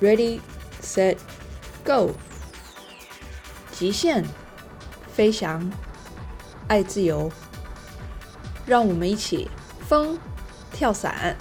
[0.00, 0.40] ，Ready,
[0.82, 1.16] set,
[1.84, 2.10] go！
[3.70, 4.24] 极限
[5.12, 5.70] 飞翔，
[6.66, 7.30] 爱自由，
[8.66, 9.48] 让我们一起
[9.86, 10.18] 疯
[10.72, 11.36] 跳伞。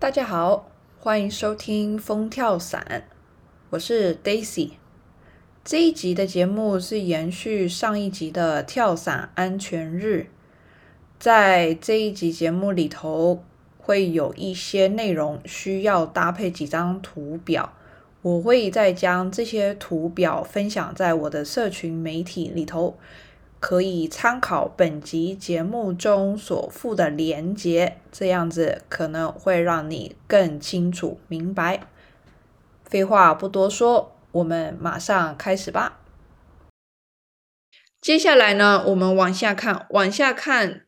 [0.00, 0.66] 大家好，
[0.98, 2.84] 欢迎收听《疯跳伞》，
[3.70, 4.72] 我是 Daisy。
[5.66, 10.28] 这一集的节目是延续上一集的跳伞安全日，
[11.18, 13.42] 在这一集节目里头
[13.76, 17.72] 会有一些内容需要搭配几张图表，
[18.22, 22.96] 我会再将这些图表分享在我的社群媒体里头，
[23.58, 31.80] 可以参考本集节目中所附的连结，这样子可能会让你更清楚明白。
[32.84, 34.12] 废话不多说。
[34.36, 36.02] 我们马上开始吧。
[38.00, 40.86] 接下来呢，我们往下看，往下看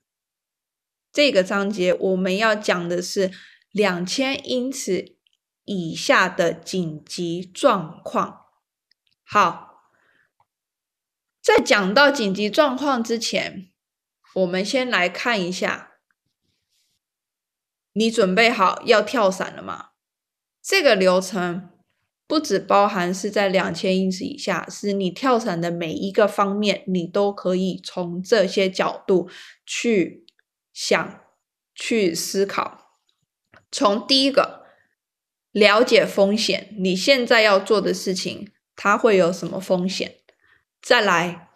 [1.10, 3.32] 这个章节，我们要讲的是
[3.70, 5.16] 两千英尺
[5.64, 8.44] 以下的紧急状况。
[9.24, 9.82] 好，
[11.40, 13.70] 在讲到紧急状况之前，
[14.34, 15.92] 我们先来看一下，
[17.92, 19.92] 你准备好要跳伞了吗？
[20.60, 21.70] 这个流程。
[22.28, 29.30] 不只包含是在两千英尺以下，是你跳伞的每一个方面，你都可以从这些角度
[29.64, 30.26] 去
[30.74, 31.20] 想、
[31.74, 32.92] 去思考。
[33.72, 34.66] 从第一个，
[35.52, 40.16] 了解风险，你现在要做的事情，它会有什么风险？
[40.82, 41.48] 再来，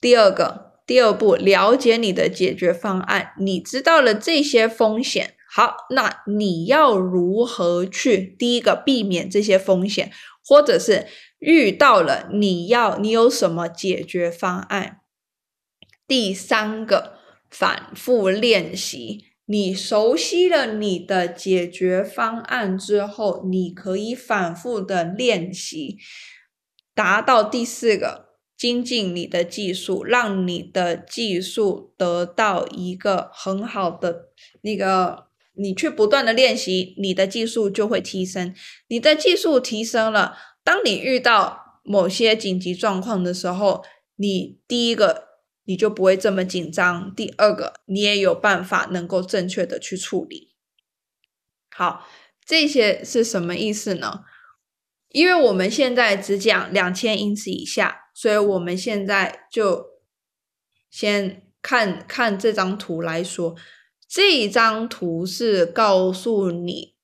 [0.00, 5.34] 第二个，第二步，了解你的解决方案，你知道了这些风险。
[5.52, 10.12] 好，那你要如何去第一个避免这些风险，
[10.46, 11.08] 或者是
[11.40, 15.00] 遇到了你要你有什么解决方案？
[16.06, 17.18] 第三个，
[17.50, 25.98] 反复练习，你熟悉了你的解决方案之后，你可以反复的练习，
[26.94, 34.28] 达到第四个，精进你的技术，让你的技术得到一个很好的
[34.60, 35.29] 那个。
[35.60, 38.54] 你去不断的练习，你的技术就会提升。
[38.88, 43.84] 你的技术提升了，当你遇到某些紧急状况的时候，
[44.16, 45.28] 你第一个
[45.64, 50.54] 你就不会这么紧张，第二个你也有办法能够正确的去处理。
[51.74, 52.08] 好，
[52.46, 54.24] 这些是什么意思呢？
[55.10, 59.84] 因为我们现在只讲两千英尺以下，所以我们现在就
[60.90, 63.54] 先看看这张图来说。
[64.12, 66.96] 这张图是告诉你，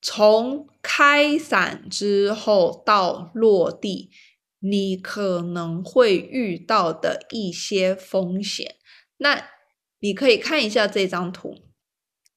[0.00, 4.12] 从开伞之后到落地，
[4.60, 8.76] 你可能会遇到的一些风险。
[9.16, 9.48] 那
[9.98, 11.56] 你可以看一下这张图，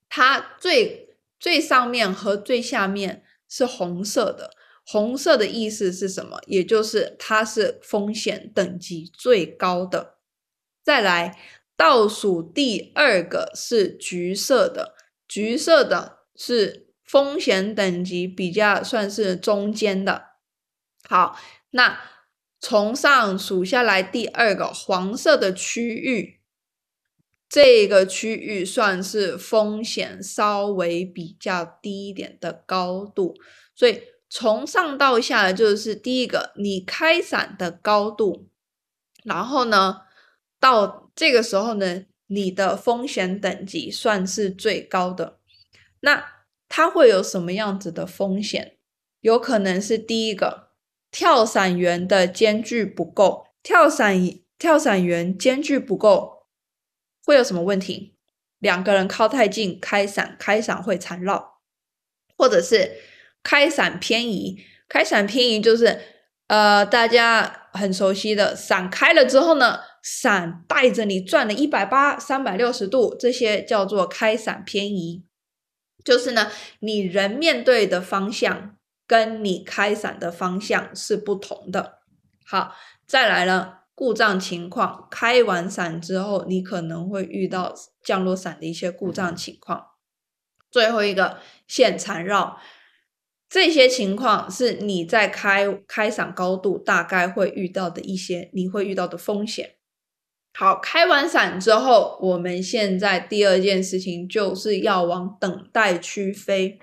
[0.10, 6.42] 它最最上面和最下面是红色的，红色的意思是什么？
[6.48, 10.18] 也就是它是风险等级最高的。
[10.84, 11.38] 再来。
[11.76, 14.94] 倒数第二个是橘色的，
[15.28, 20.26] 橘色的是风险等级比较算是中间的。
[21.10, 21.38] 好，
[21.72, 22.00] 那
[22.60, 26.40] 从上数下来，第二个黄色的区域，
[27.50, 33.36] 这个区域算是风险稍微比较低一点的高度。
[33.76, 38.48] 所以从上到下就是第一个，你开伞的高度，
[39.24, 40.02] 然后呢？
[40.64, 45.38] 到这个时候呢，你的风险等级算是最高的。
[46.00, 48.78] 那它会有什么样子的风险？
[49.20, 50.70] 有可能是第一个，
[51.12, 54.18] 跳伞员的间距不够，跳伞
[54.58, 56.46] 跳伞员间距不够，
[57.26, 58.16] 会有什么问题？
[58.60, 61.60] 两个人靠太近，开伞开伞会缠绕，
[62.38, 63.02] 或者是
[63.44, 64.64] 开伞偏移。
[64.88, 66.00] 开伞偏移就是
[66.48, 69.82] 呃，大家很熟悉的伞开了之后呢。
[70.04, 75.24] 伞带着你转了一百八、三百六十度，这些叫做开伞偏移。
[76.04, 78.76] 就是呢，你人面对的方向
[79.08, 82.00] 跟你开伞的方向是不同的。
[82.46, 82.76] 好，
[83.08, 87.74] 再来了，故障情况，开完伞之后，你可能会遇到
[88.04, 89.92] 降落伞的一些故障情况。
[90.70, 92.60] 最后一个线缠绕，
[93.48, 99.76] 这些情况是你在开开伞高度大概会遇到的一些你会遇到的风险。
[100.56, 106.80] 好，开完伞之后，我们现在第二件事情就是要往等待区飞。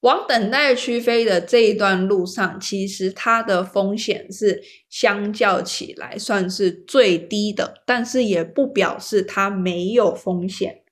[0.00, 10.84] 往等待区飞的这一段路上，其实它的风险是相较起来算是最低的，但是也不表示它没有风险。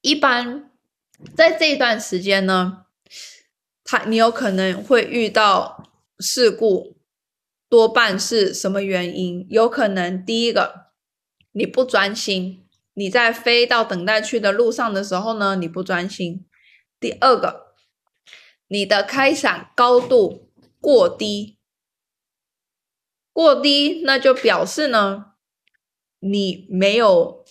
[0.00, 0.70] 一般
[1.36, 2.86] 在这一段时间呢，
[3.82, 6.99] 它你有可能会遇到事故，
[7.70, 9.46] 多半是什么原因？
[9.48, 10.88] 有可能第一个
[11.52, 12.66] 你不专心。
[12.94, 16.44] 你在飞到等待区的路上的时候呢，你不专心。
[16.98, 17.74] 第二个，
[18.66, 20.50] 你的开伞高度
[20.80, 21.56] 过低，
[23.32, 25.26] 过低那就表示呢，
[26.18, 27.44] 你没有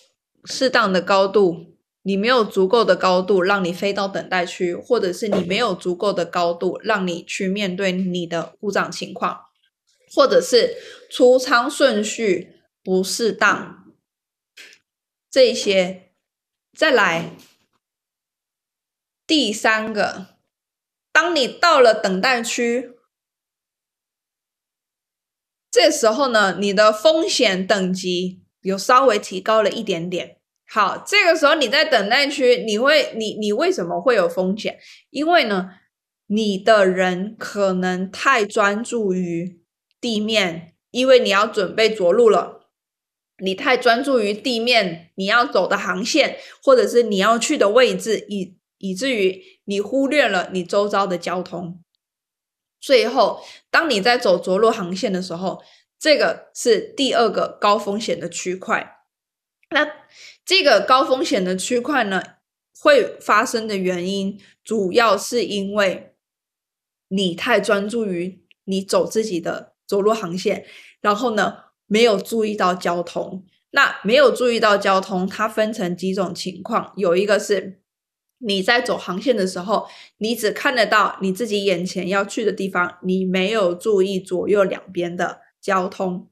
[0.44, 9.46] 适当的高度，你没有足够的高度让你飞到等待区，或者是你没有足够的高度让你去面对你的故障情况，
[10.14, 10.76] 或者是
[11.10, 13.94] 出仓顺序不适当。
[15.30, 16.12] 这些，
[16.76, 17.36] 再来
[19.28, 20.40] 第三个，
[21.12, 22.94] 当你到了等待区，
[25.70, 30.40] 这时候呢，你的风险等级有稍微提高了一点点。
[30.68, 34.80] 好，这个时候你在等待区，你会，你你为什么会有风险？
[35.12, 35.70] 因为呢，
[36.26, 39.59] 你的人可能太专注于
[40.02, 42.70] 地面，因为你要准备着陆了。
[43.42, 51.82] 你太专注于地面，你要走的航线，或者是你要去的位置，以以至于你忽略了你周遭的交通。
[52.82, 55.64] 最后，当你在走着陆航线的时候，
[55.98, 58.98] 这个是第二个高风险的区块。
[59.70, 59.88] 那
[60.44, 62.22] 这个高风险的区块呢，
[62.78, 66.16] 会发生的原因，主要是因为
[67.10, 70.64] 你太专注于你走自己的走路航线，
[71.02, 71.56] 然后呢？
[71.92, 76.94] 没有注意到交通，那没有注意到交通，它分成几种情况。
[76.96, 77.82] 有一个是
[78.38, 79.88] 你在走航线的时候，
[80.20, 86.30] 你只看得到你自己眼前要去的地方，你没有注意左右两边的交通，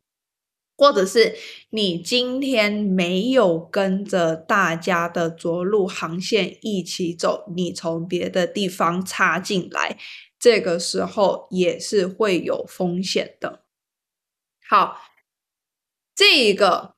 [0.78, 1.36] 或者是
[1.72, 9.98] 你今天没有跟着大家的着陆航线一起走，你从别的地方插进来，
[10.40, 13.64] 这个时候也是会有风险的。
[14.66, 15.02] 好。
[16.20, 16.96] 这一个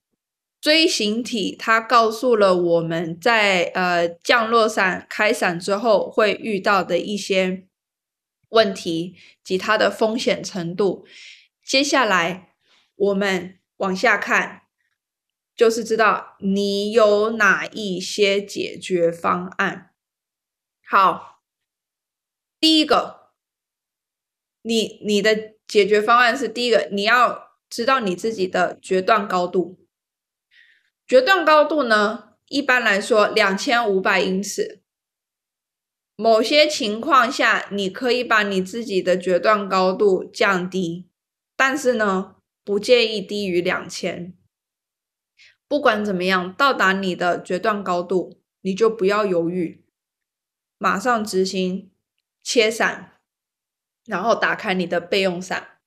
[0.61, 7.67] 锥形体，它告诉了我们在呃降落伞开伞之后会遇到的一些
[8.47, 11.05] 问题及它的风险程度。
[11.61, 12.53] 接下来
[12.95, 14.61] 我们往下看，
[15.53, 19.93] 就是知道你有哪一些解决方案。
[20.87, 21.41] 好，
[22.57, 23.33] 第一个，
[24.61, 27.49] 你你的解决方案是第一个，你要。
[27.69, 29.85] 知道你自己的决断高度，
[31.05, 32.33] 决断高度呢？
[32.47, 34.81] 一般来说，两千五百英尺。
[36.15, 41.07] 某些情况下，你可以把你自己的决断高度降低，
[41.55, 44.33] 但是呢，不建议低于两千。
[45.67, 49.85] 不管怎么样，到达你的决断高度，你就不要犹豫，
[50.77, 51.91] 马上执行
[52.41, 53.19] 切伞，
[54.05, 55.79] 然后打开你的备用伞。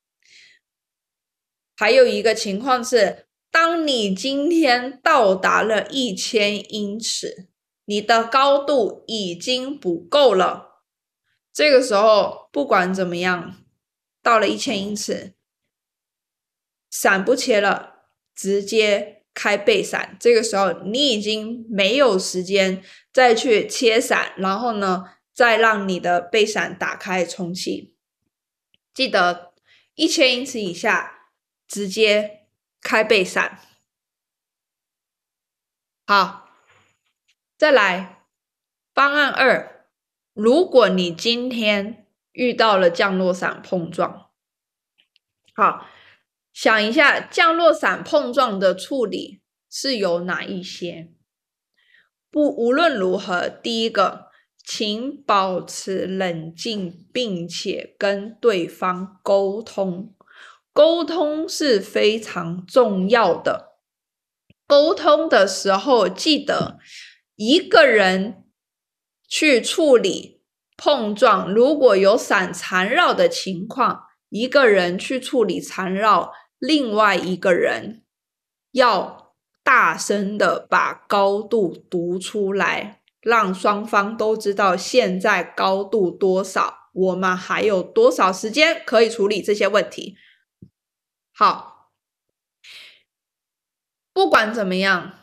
[1.75, 7.49] 还有一个情况是，当你今天到达了一千英尺，
[7.85, 10.85] 你的高度已经不够了。
[11.53, 13.65] 这个时候，不管怎么样，
[14.23, 15.35] 到了一千英尺，
[16.93, 18.05] 伞不切了，
[18.37, 20.17] 直接开背伞。
[20.21, 27.97] 这个时候，你已经没有时间再去切伞，然后呢，再让你的背伞打开充气。
[28.95, 29.55] 记得
[29.95, 31.19] 一千英尺以下。
[31.69, 32.49] 直接
[32.83, 33.59] 开背伞，
[36.07, 36.51] 好，
[37.57, 38.27] 再来
[38.93, 39.87] 方案二。
[40.35, 44.29] 如果你今天遇到了降落伞碰撞，
[45.55, 45.89] 好，
[46.53, 49.41] 想一下降落伞碰撞的处理
[49.71, 51.13] 是有哪一些？
[52.31, 54.27] 不，无论如何，第一个，
[54.65, 60.15] 请保持冷静，并且跟对方沟通。
[60.73, 63.73] 沟通是非常重要的。
[64.67, 66.79] 沟通的时候，记得
[67.37, 68.45] 一个人
[69.29, 70.43] 去处理
[70.77, 78.05] 碰撞，如果有伞缠绕的情况，一个人去处理缠绕，另外一个人
[78.71, 90.17] 要大声的把高度读出来，让双方都知道现在高度多少，我们还有多少时间可以处理这些问题。
[91.33, 91.91] 好，
[94.13, 95.19] 不管怎么样，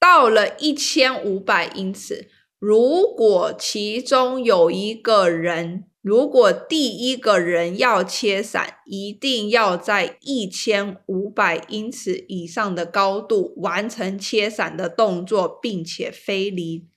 [0.00, 2.28] 到了一千五百英尺，
[2.58, 16.88] 如果其中有一个人，如果第一个人要切伞，一定要在一千五百英尺以上的高度完成切伞的动作，并且飞离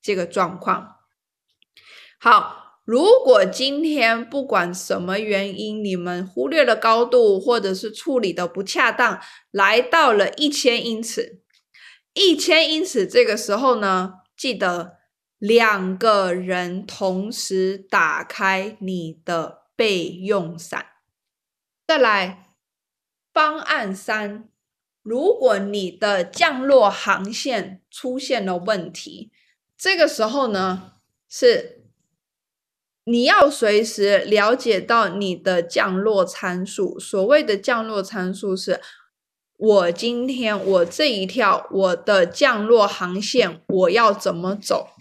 [0.00, 0.96] 这个状况。
[2.18, 11.42] 好，如果今天不管什么原因，你们忽略了高度，或者是处理的不恰当，来到了一千英尺。
[12.14, 14.94] 一千英尺，这个时候呢，记得
[15.38, 20.86] 两个人同时打开你的备用伞。
[21.86, 22.56] 再来，
[23.32, 24.48] 方案三，
[25.02, 29.30] 如果你的降落航线出现了问题，
[29.76, 30.94] 这个时候呢，
[31.28, 31.84] 是
[33.04, 36.98] 你要随时了解到你的降落参数。
[36.98, 38.80] 所谓的降落参数是。
[39.56, 44.93] 我今天我这一跳我的降落航线我要怎么走？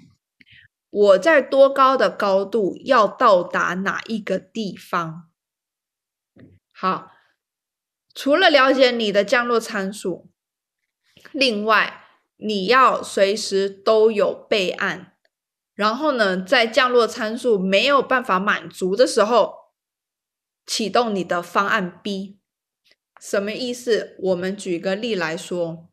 [0.94, 5.28] 我在多高的高度要到达哪一个地方？
[6.72, 7.12] 好，
[8.14, 10.30] 除了了解你的降落参数，
[11.32, 12.06] 另外
[12.38, 15.18] 你要随时都有备案。
[15.74, 19.72] 然后呢，在降落参数没有办法满足的时候，
[20.68, 22.38] 启动你的方案 B。
[23.20, 24.16] 什么意思？
[24.20, 25.90] 我们举个例来说，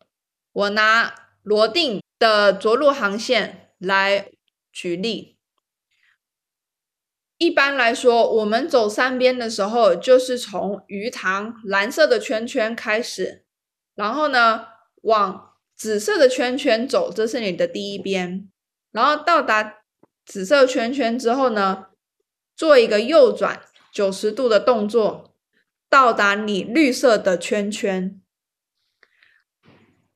[0.53, 4.31] 我拿罗定的着陆航线来
[4.73, 5.39] 举例。
[7.39, 13.45] 一般来说，我们走三边的时候，就是从鱼塘蓝色的圈圈开始，
[13.95, 14.67] 然后呢
[15.03, 18.51] 往紫色的圈圈走，这是你的第一边。
[18.93, 19.79] 然后到达
[20.27, 21.87] 紫色圈圈之后呢，
[22.55, 23.63] 做一个右转
[23.93, 25.29] 九十度的动作。
[25.89, 28.23] 到达你绿色的圈圈，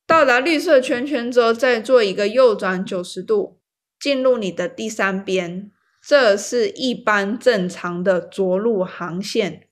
[0.07, 3.61] 到达绿色圈圈之后，再做一个右转九十度，
[4.05, 5.73] 进入你的第三边。
[6.07, 9.67] 这是一般正常的着陆航线。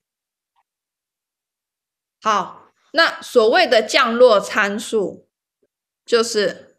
[2.19, 5.27] 好，那所谓的降落参数，
[6.03, 6.77] 就是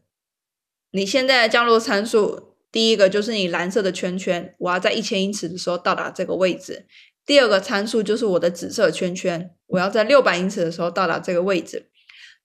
[0.91, 6.89] 你现在降落参数，第一个就是你蓝色的圈圈，我要在一千英尺的时候到达这个位置。
[7.25, 11.89] 第二个参数就是我的紫色圈圈，我要在六百英尺的时候到达这个位置。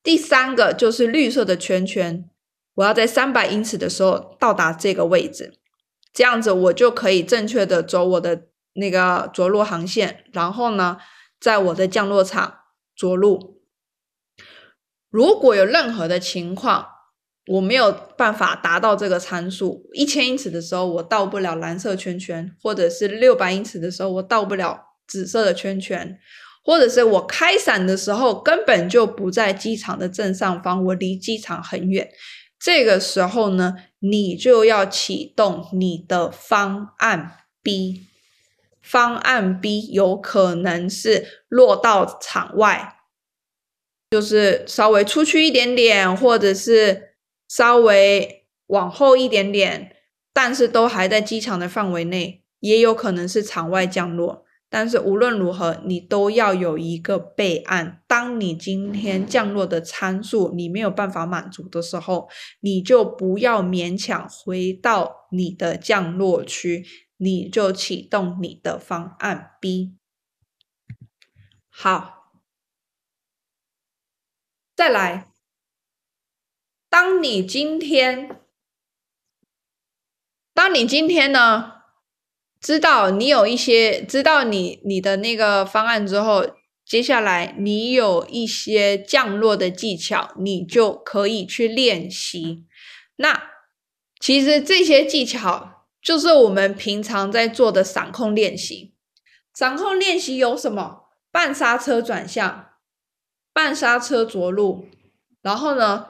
[0.03, 2.29] 第三个就是绿色的圈圈，
[2.79, 5.53] 我要在三百英尺的时候到达这个位置。
[6.13, 10.97] 这样子我就可以正确的走我的那个着陆航线，然后呢，
[11.39, 12.59] 在我的降落场
[12.95, 13.61] 着陆。
[15.09, 16.87] 如果有任何的情况，
[17.47, 26.17] 我没有办法达到这个参数，一千英尺的时候我到不了蓝色圈圈，或者是六百英尺的时候我到不了紫色的圈圈，
[26.63, 32.09] 或者是我开伞的时候根本就不在机场的正上方，我离机场很远。
[32.59, 38.05] 这个时候呢，你就要启动你的方案 B。
[38.81, 42.97] 方案 B 有可能是落到场外，
[44.09, 47.07] 就是稍微出去一点点，或者是。
[47.51, 49.95] 稍微往后一点点，
[50.31, 54.45] 但是都还在机场的范围内，也有可能是场外降落。
[54.69, 58.03] 但是无论如何，你都要有一个备案。
[58.07, 62.29] 当你今天降落的参数你没有办法满足的时候，
[62.61, 66.85] 你就不要勉强回到你的降落区，
[67.17, 69.95] 你就启动你的方案 B。
[71.67, 72.31] 好，
[74.75, 75.31] 再来。
[76.89, 78.41] 当你今天，
[80.53, 81.78] 当你今天呢，
[82.61, 86.45] 知道你有一些知道你你的那个方案之后，
[86.85, 92.65] 接下来你有一些降落的技巧，你就可以去练习。
[93.15, 93.49] 那
[94.19, 98.93] 其实这些技巧就是我们平常在做的闪控练习。
[99.53, 101.09] 闪控练习有什么？
[101.31, 102.69] 半刹车转向，
[103.53, 104.87] 半刹车着陆，
[105.41, 106.07] 然后呢？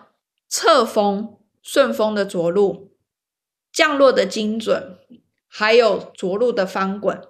[0.51, 2.97] 侧风、顺风的着陆、
[3.71, 4.97] 降落的精准，
[5.49, 7.21] 还有着陆的翻滚。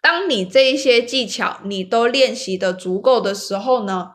[0.00, 4.10] 当你这一些技巧你都练习的足够的时候呢，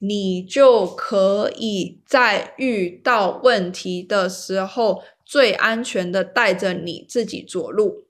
[0.00, 8.08] 你就可以在遇到问题的时候最安全的带着你自己着陆。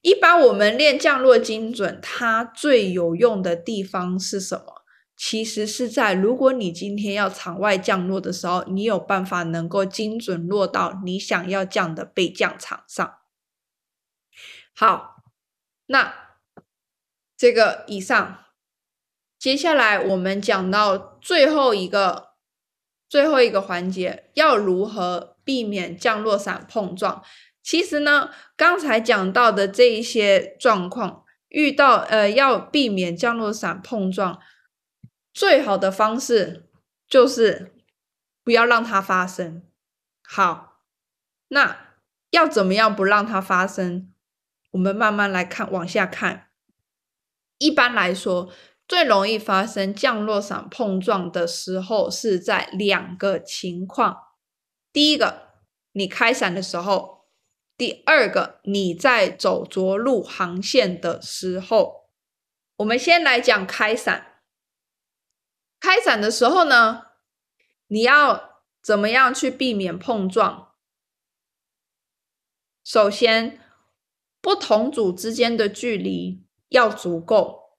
[0.00, 4.82] 一般我们练降落精准，它最有用的地方是什么？
[5.16, 13.14] 其实是在，如果你今天要场外降落的时候，你有办法能够精准落到你想要降的备降场上。
[14.80, 15.24] 好，
[15.86, 16.36] 那
[17.36, 18.44] 这个以上，
[19.36, 22.34] 接下来我们讲到最后一个
[23.08, 27.24] 最后一个环节要如何避免降落伞碰撞？
[27.60, 34.40] 其实呢，刚才讲到的这一些状况，遇到呃要避免降落伞碰撞，
[35.34, 36.70] 最好的方式
[37.08, 37.74] 就是
[38.44, 39.64] 不要让它发生。
[40.22, 40.84] 好，
[41.48, 41.96] 那
[42.30, 44.14] 要怎么样不让它发生？
[44.78, 46.50] 我们慢慢来看，往下看。
[47.58, 48.52] 一般来说，
[48.86, 54.36] 最容易发生降落伞碰撞的时候是在两个情况：
[54.92, 55.48] 第一个，
[55.90, 57.26] 你开伞的时候；
[57.76, 62.08] 第二个，你在走着陆航线的时候。
[62.76, 64.42] 我们先来讲开伞。
[65.80, 67.06] 开伞的时候呢，
[67.88, 70.72] 你要怎么样去避免碰撞？
[72.84, 73.64] 首先。
[74.48, 77.76] 不同组之间的距离要足够。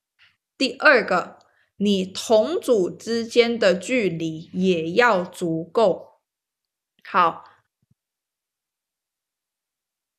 [0.55, 1.39] 第二个，
[1.77, 6.19] 你同组之间的距离也要足够。
[7.03, 7.43] 好，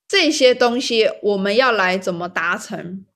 [0.09, 3.07] 这些东西我们要来怎么达成？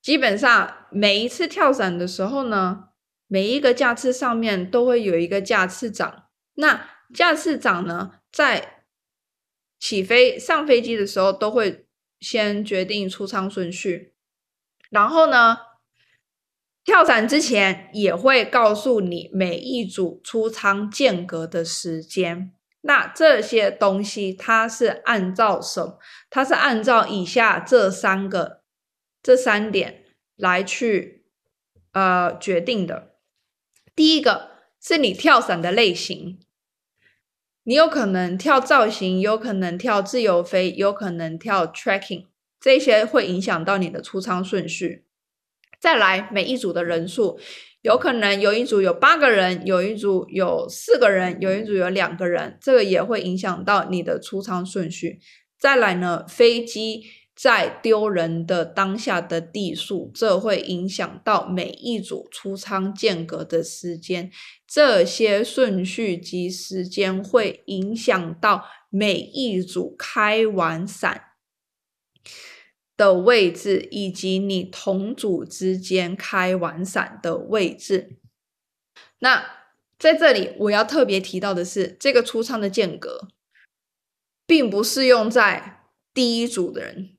[0.00, 2.88] 基本上每一次跳伞的时候呢，
[3.26, 6.30] 每一个架次上面都会有一个架次长。
[6.54, 8.86] 那架次长呢，在
[9.78, 11.83] 起飞上飞机的时候都会。
[12.24, 14.14] 先决定出舱顺序，
[14.88, 15.58] 然后呢，
[16.82, 22.54] 跳伞之前也会告诉你每一组出舱间隔的时间。
[22.80, 25.98] 那这些东西它是按照什？
[26.30, 28.62] 它是按照以下这三个、
[29.22, 30.04] 这三点
[30.36, 31.26] 来去
[31.92, 33.16] 呃决定的。
[33.94, 34.50] 第一个
[34.80, 36.40] 是你跳伞的类型。
[37.66, 42.26] 你有可能跳造型，有可能跳自由飞，有可能跳 tracking，
[42.60, 45.04] 这些会影响到你的出舱顺序。
[45.80, 47.38] 再来，每一组的人数，
[47.80, 55.20] 有可能有一组有八个人，有一组有四个人，有一组有两个人，这个也会影响到你的出舱顺序。
[55.58, 57.02] 再来呢，飞机。
[57.34, 64.30] 在丢人的当下的地数，这会影响到每一组出舱间隔的时间，
[64.66, 71.32] 这些顺序及时间会影响到每一组开完伞
[72.96, 78.18] 的位置，以及你同组之间开完伞的位置。
[79.18, 79.44] 那
[79.98, 83.26] 在这里我要特别提到的是，这个出舱的间隔，
[84.46, 85.80] 并不适用在
[86.12, 87.13] 第一组的人。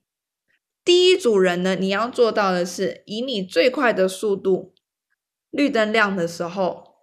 [0.86, 4.76] 第一组人呢，你要做到的是以你最快的速度，
[5.50, 6.96] 绿灯亮的时候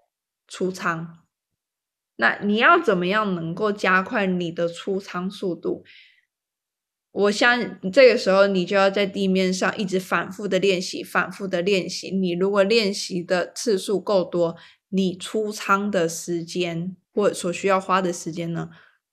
[0.46, 1.18] 出舱。
[2.16, 5.82] 那你要怎么样能够加快你的出舱速度？
[7.10, 12.10] 我相这个时候你就要在地面上一直反复的练习，反复的练习。
[12.10, 14.56] 你如果练习的次数够多，
[14.90, 18.70] 你出舱的时间或所需要花的时间呢，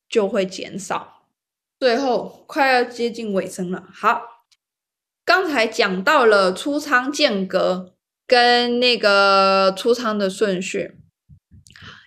[0.08, 1.25] 就会减少。
[1.79, 4.38] 最后快要接近尾声了，好。
[5.30, 7.94] 刚才讲到了出仓间隔
[8.26, 10.98] 跟那个出仓的顺序，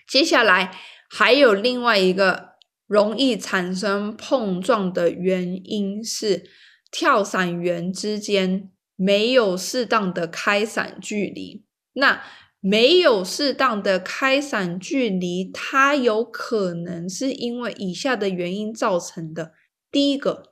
[0.09, 0.77] 接下来
[1.09, 2.55] 还有另外一个
[2.89, 6.51] 容易产生碰撞的原因是
[6.91, 11.65] 跳伞员之间没有适当的开伞距离。
[11.93, 12.25] 那
[12.59, 19.53] 没有适当的开伞距离，它有可能是因为以下的原因造成的。
[19.93, 20.52] 第一个。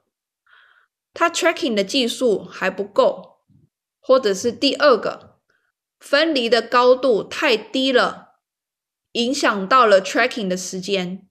[1.13, 3.41] 它 tracking 的技术还不够，
[4.01, 5.41] 或者是第二个
[5.99, 8.39] 分离的高度太低了，
[9.13, 11.29] 影响到了 tracking 的时间。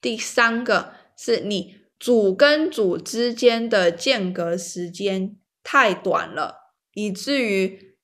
[0.00, 7.96] 第三个是你组跟组之间的间隔时间太短了，以至于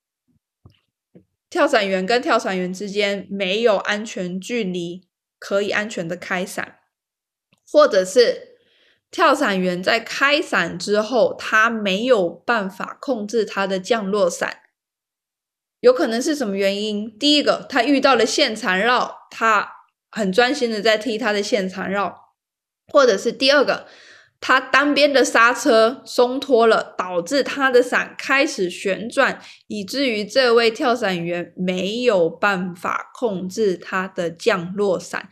[1.49, 6.79] 跳伞员跟跳伞员之间没有安全距离，可以安全的开伞，
[7.69, 8.50] 或者是。
[9.11, 14.59] 跳伞员在开伞之后，他没有办法控制他的降落伞，
[15.81, 17.19] 有可能是什么原因？
[17.19, 19.69] 第一个，他遇到了线缠绕，他
[20.09, 22.35] 很专心的在踢他的线缠绕，
[22.87, 23.85] 或者是第二个，
[24.39, 35.29] 他单边的刹车松脱了，导致他的伞开始旋转，以至于这位跳伞员没有办法控制他的降落伞。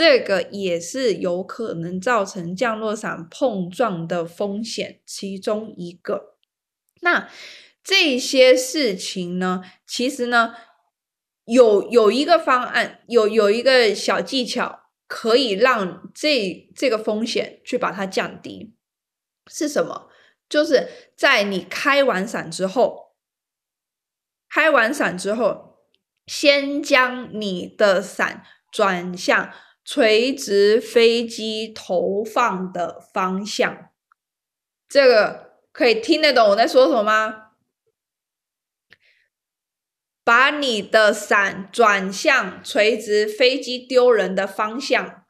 [0.00, 6.38] 这个也是有可能造成降落伞碰撞的风险其中一个。
[7.02, 7.28] 那
[7.84, 10.54] 这些事情呢，其实呢，
[11.44, 18.74] 有有一个方案，有有一个小技巧，可以让这这个风险去把它降低。
[19.50, 20.08] 是什么？
[20.48, 23.12] 就是在你开完伞之后，
[24.48, 25.84] 开完伞之后，
[26.26, 28.46] 先将你的伞。
[28.72, 29.52] 转向
[29.84, 33.90] 垂直飞机投放的方向。
[34.88, 37.46] 这个可以听得懂我在说什么吗？
[40.22, 45.24] 把你的伞转向垂直飞机丢人的方向，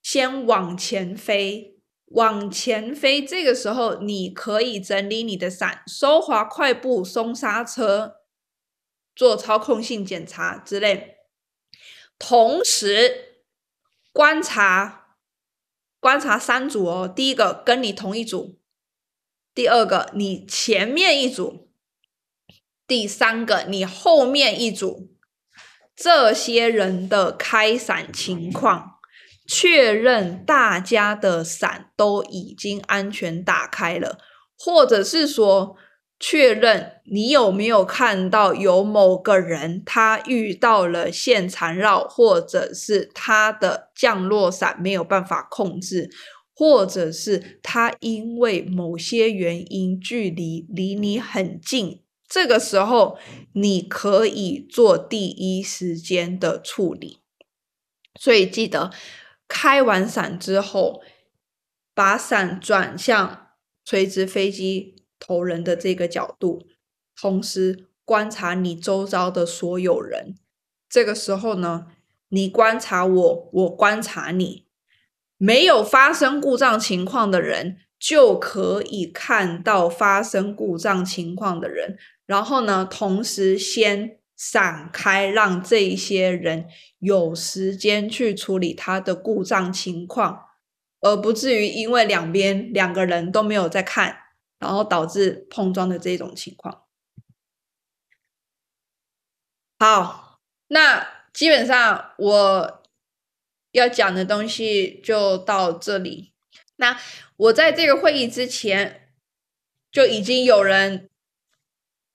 [0.00, 3.22] 先往前飞，往前飞。
[3.22, 8.20] 这个时候，你可以整理你的伞，收滑快步，松刹车，
[9.14, 11.13] 做操控性检查之类。
[12.18, 13.42] 同时
[14.12, 15.16] 观察
[16.00, 18.58] 观察三组哦，第一个跟你同一组，
[19.54, 21.64] 第二个你前面一组。
[22.86, 25.16] 第三个，你后面一组
[25.96, 29.00] 这些人的开伞情况，
[29.48, 34.18] 确认大家的伞都已经安全打开了，
[34.58, 35.78] 或者是说
[36.18, 46.08] 确认你有没有看到有某个人他遇到了线缠绕，或者是他的降落伞没有办法控制，
[46.54, 52.00] 或者是他因为某些原因距离离你很近。
[52.26, 53.18] 这个时候，
[53.52, 57.18] 你可以做第一时间的处理，
[58.18, 58.90] 所以记得
[59.46, 61.02] 开完伞之后，
[61.94, 63.48] 把伞转向
[63.84, 64.93] 垂直飞机
[65.26, 66.66] 头人的这个角度，
[67.18, 70.34] 同时观察你周遭的所有人。
[70.90, 71.86] 这个时候呢，
[72.28, 74.66] 你观察我，我观察你，
[75.38, 81.96] 没有发生故障情况的人，就可以看到发生故障情况的人。
[82.26, 86.66] 然后呢，同时先闪开，让这些人
[86.98, 90.40] 有时间去处理他的故障情况，
[91.00, 94.16] 而不至于因为两边两个人都没有在看，
[94.64, 96.84] 然后导致碰撞的这种情况。
[99.78, 102.82] 好，那基本上我
[103.70, 106.32] 要讲的东西就到这里。
[106.76, 106.98] 那
[107.36, 109.12] 我在这个会议之前
[109.92, 111.10] 就已经有人。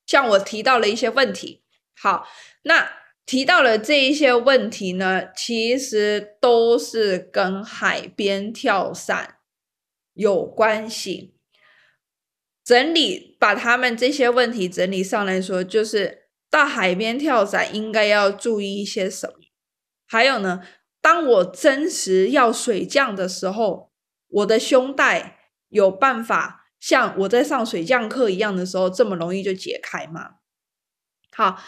[0.09, 1.62] 向我提到了一些问题，
[1.95, 2.27] 好，
[2.63, 2.93] 那
[3.27, 9.38] 提到了这一些问题呢，其实都是跟海边跳伞
[10.15, 11.35] 有关系。
[12.69, 19.34] 整理把他们这些问题整理上来说，就是到海边跳伞应该要注意一些什么？
[20.05, 20.62] 还有呢，
[21.01, 23.91] 当我真实要水降的时候，
[24.27, 26.67] 我的胸带有办法。
[26.79, 30.36] 像我在上水降课一样的时候，这么容易就解开吗？
[31.36, 31.60] 好，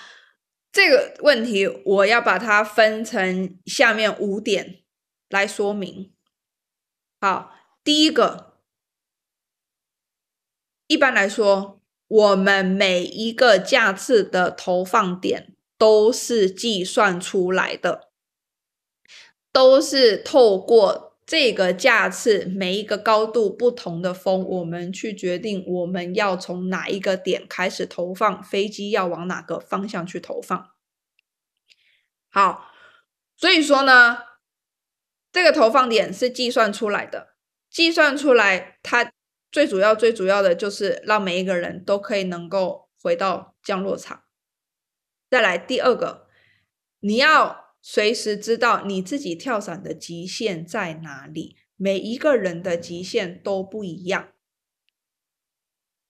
[0.71, 4.83] 这个问题我要把它分成下面五点
[5.29, 6.13] 来说明。
[7.19, 8.50] 好，第一个，
[10.91, 18.09] 一般来说，我们每一个架次的投放点都是计算出来的，
[19.53, 21.09] 都是透过。
[21.23, 30.71] 这个架次每一个高度不同的风，我们去决定我们要从哪一个点开始投放飞机，要往哪个方向去投放。
[32.29, 32.69] 好，
[33.37, 34.17] 所以说呢，
[35.31, 37.29] 这个投放点是计算出来的，
[37.69, 39.13] 计算出来，它
[39.51, 44.23] 最主要最主要的就是让每一个人都可以能够回到降落场。
[45.29, 46.27] 再来第二个，
[46.99, 47.61] 你要。
[47.83, 54.33] 随时知道你自己跳伞的极限在哪里，每一个人的极限都不一样。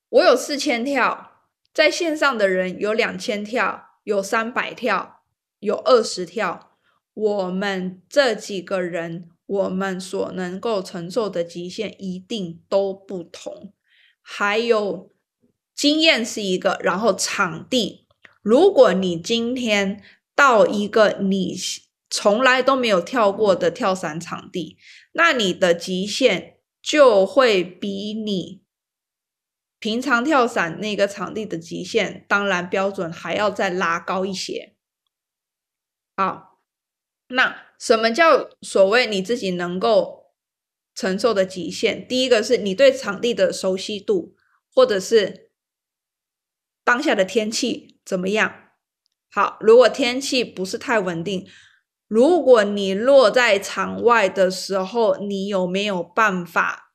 [0.10, 5.24] 我有四千跳，在线上的人有两千跳，有三百跳，
[5.60, 6.78] 有二十跳。
[7.14, 13.74] 我们这几个人，我们所能够承受的极限一定都不同。
[14.22, 15.12] 还有
[15.76, 18.08] 经验是一个，然后场地，
[18.42, 20.04] 如果你今天。
[20.34, 21.56] 到一个你
[22.10, 24.78] 从来都没有跳过的跳伞场地，
[25.12, 28.64] 那你的极限就会比你
[29.78, 34.76] 平常跳伞那个场地的极限，当然标准还要再拉高一些。
[36.16, 36.64] 好，
[37.28, 40.36] 那什么叫所谓你自己能够
[40.94, 42.08] 承受的极限？
[42.08, 44.36] 第一个是你对场地的熟悉度，
[44.72, 45.50] 或者是
[46.84, 48.54] 当下的天气怎么样。
[49.32, 51.48] 好，如果天气不是太稳定，
[52.08, 56.94] 如果你落在场外的时候，你有没有办法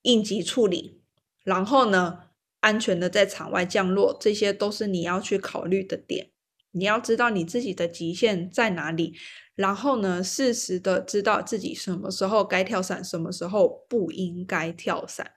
[0.00, 1.00] 应急处理？
[1.44, 6.32] 然后呢，安全的在场外降落，这些都是你要去考虑的点。
[6.72, 9.14] 你要知道你自己的极限在哪里，
[9.54, 15.32] 然后呢，适时的知道自己什么时候该跳伞，什么时候不应该跳伞。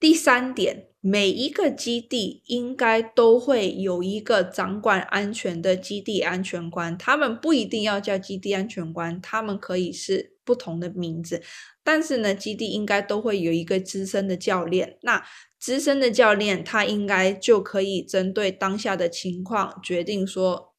[0.00, 0.86] 第三点。
[1.00, 11.40] 每一个基地应该都会有一个掌管安全的基地安全官，他们不一定要叫基地安全官，他们可以是不同的名字。
[11.84, 14.98] 但是呢，基地应该都会有一个资深的教练。
[15.02, 15.24] 那
[15.60, 20.74] 资深的教练他应该就可以针对当下的情况决定说，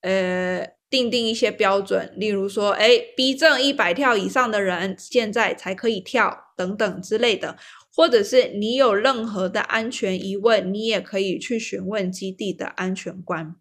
[0.00, 7.58] 呃，定定一些标准，例如说，哎，B 证一百跳以上的人现在才可以跳，等等之类的。
[7.90, 13.56] 或者是你有任何的安全疑问，你也可以去询问基地的安全官。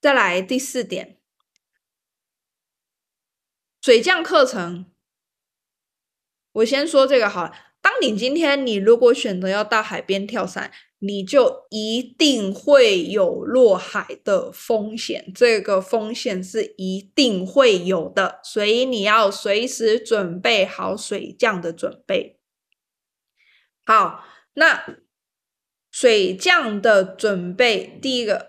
[0.00, 1.18] 再来第四点，
[3.82, 4.92] 水降课程，
[6.52, 7.52] 我先说这个好。
[7.80, 10.72] 当你今天你如果选择要到海边跳伞。
[11.06, 22.38] 你就一定会有落海的风险，这个风险是一定会有的，所以你要随时准备好水降的准备。
[23.84, 24.96] 好，那
[25.90, 28.48] 水降的准备，第一个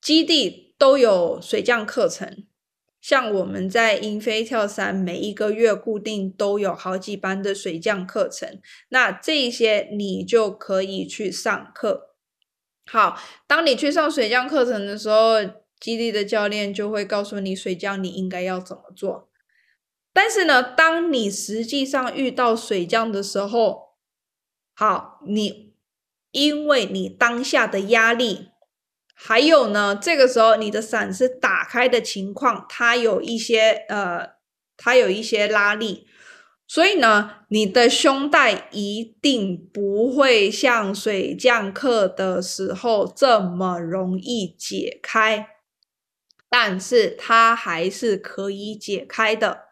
[0.00, 2.45] 基地都有水降课程。
[3.06, 12.16] 像我们在英飞跳伞，每一个月固定都有好几班的水降课程，那这些你就可以去上课。
[12.90, 13.16] 好，
[13.46, 15.40] 当你去上水降课程的时候，
[15.78, 19.30] 基地的教练就会告诉你水降你应该要怎么做。
[20.12, 23.90] 但是呢，当你实际上遇到水降的时候，
[24.74, 25.76] 好，你
[26.32, 28.48] 因为你当下的压力。
[29.18, 34.34] 还有呢，这个时候你的伞是打开的情况，它有一些呃，
[34.76, 36.06] 它有一些拉力，
[36.68, 45.48] 所以呢，你的胸带一定不会像水降课的时候这么容易解开，
[46.50, 49.70] 但是它还是可以解开的。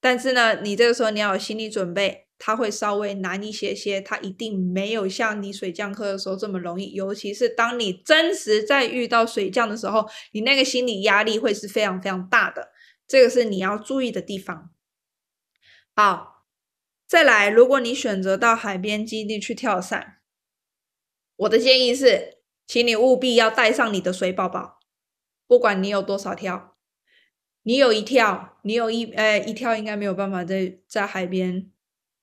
[0.00, 2.23] 但是呢，你这个时候你要有心理准备。
[2.46, 6.92] 它会稍微难一些些，它一定没有像你水降课的时候这么容易。
[6.92, 12.68] 尤其是当你真实在遇到水降的时候，你那个心理压力会是非常非常大的，
[13.08, 14.70] 这个是你要注意的地方。
[15.96, 16.44] 好，
[17.06, 20.18] 再来，如果你选择到海边基地去跳伞，
[21.36, 24.80] 我的建议是，请你务必要带上你的水宝宝，
[25.46, 26.76] 不管你有多少跳，
[27.62, 31.70] 你有一跳，你有一呃一跳应该没有办法在在海边。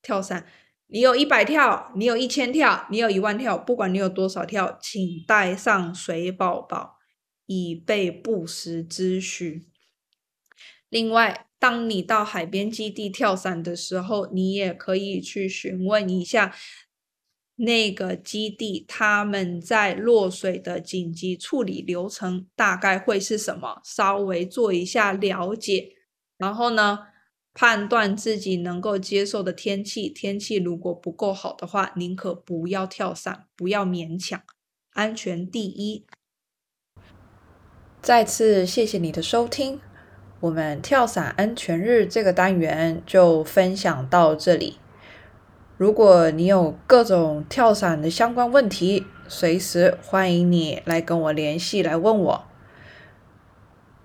[0.01, 0.45] 跳伞，
[0.87, 6.97] 你有一百跳，你有一千跳，你有一万跳，不管你有多少跳，请带上水宝宝，
[7.45, 9.67] 以备不时之需。
[10.89, 16.53] 另外，当你到海边基地跳伞的时候，你也可以去询问一下
[17.55, 25.93] 那个基地他们在落水的紧急处理流程大概会是什么，稍微做一下了解，
[26.37, 27.10] 然后呢？
[27.53, 34.41] 判断自己能够接受的天气，天气如果不够好的话，宁可不要跳伞，不要勉强，
[34.93, 36.05] 安全第一。
[38.01, 39.79] 再次谢谢你的收听，
[40.39, 44.77] 我们跳伞安全日这个单元就分享到这里。
[45.77, 52.50] 如果你有各种跳伞的相关问题，随时欢迎你来跟我联系来问我。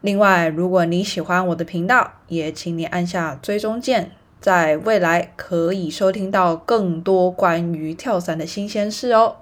[0.06, 9.38] 另外，如果你喜欢我的频道，也请你按下追踪键，在未来可以收听到更多关于跳伞的新鲜事哦。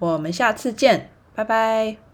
[0.00, 2.09] 我们下次见，拜拜。